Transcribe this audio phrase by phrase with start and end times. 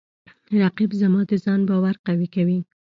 [0.61, 2.59] رقیب زما د ځان باور قوی کوي